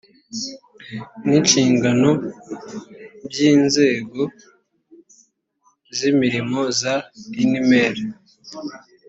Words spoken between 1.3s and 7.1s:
inshingano by inzego z imirimo za